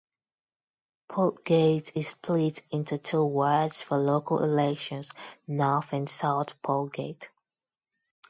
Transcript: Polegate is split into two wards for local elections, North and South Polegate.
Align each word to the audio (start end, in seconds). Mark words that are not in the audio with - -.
Polegate 1.11 1.95
is 1.95 2.07
split 2.07 2.63
into 2.71 2.97
two 2.97 3.23
wards 3.23 3.83
for 3.83 3.99
local 3.99 4.41
elections, 4.41 5.11
North 5.45 5.93
and 5.93 6.09
South 6.09 6.59
Polegate. 6.63 7.29